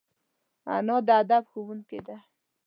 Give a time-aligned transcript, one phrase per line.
[0.75, 2.17] انا د ادب ښوونکې ده